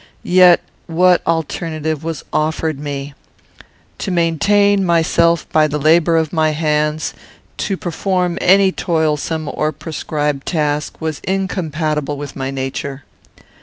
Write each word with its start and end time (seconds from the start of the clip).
"Yet 0.23 0.61
what 0.87 1.21
alternative 1.27 2.03
was 2.03 2.25
offered 2.33 2.79
me? 2.79 3.13
To 3.99 4.09
maintain 4.09 4.83
myself 4.83 5.47
by 5.51 5.67
the 5.67 5.77
labour 5.77 6.17
of 6.17 6.33
my 6.33 6.53
hands, 6.53 7.13
to 7.59 7.77
perform 7.77 8.39
any 8.41 8.71
toilsome 8.71 9.47
or 9.53 9.71
prescribed 9.71 10.47
task, 10.47 10.99
was 10.99 11.19
incompatible 11.23 12.17
with 12.17 12.35
my 12.35 12.49
nature. 12.49 13.03